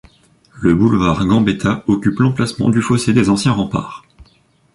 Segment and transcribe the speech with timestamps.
[0.61, 4.03] Le boulevard Gambetta occupe l'emplacement du fossé des anciens remparts.